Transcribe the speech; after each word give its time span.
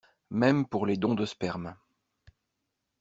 Même 0.31 0.65
pour 0.65 0.87
les 0.87 0.97
dons 0.97 1.13
de 1.13 1.27
sperme. 1.27 1.75